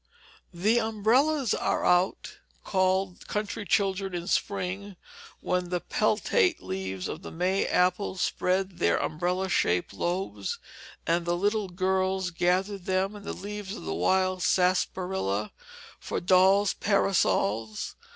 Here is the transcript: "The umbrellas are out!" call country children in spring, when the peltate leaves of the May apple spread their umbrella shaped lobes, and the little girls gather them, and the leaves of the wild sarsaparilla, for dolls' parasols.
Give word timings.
"The 0.51 0.79
umbrellas 0.79 1.53
are 1.53 1.85
out!" 1.85 2.39
call 2.63 3.17
country 3.27 3.65
children 3.67 4.15
in 4.15 4.25
spring, 4.27 4.95
when 5.41 5.69
the 5.69 5.79
peltate 5.79 6.59
leaves 6.59 7.07
of 7.07 7.21
the 7.21 7.29
May 7.29 7.67
apple 7.67 8.15
spread 8.17 8.79
their 8.79 8.97
umbrella 8.97 9.47
shaped 9.47 9.93
lobes, 9.93 10.57
and 11.05 11.23
the 11.23 11.37
little 11.37 11.69
girls 11.69 12.31
gather 12.31 12.79
them, 12.79 13.15
and 13.15 13.23
the 13.23 13.31
leaves 13.31 13.75
of 13.75 13.83
the 13.83 13.93
wild 13.93 14.41
sarsaparilla, 14.41 15.51
for 15.99 16.19
dolls' 16.19 16.73
parasols. 16.73 17.95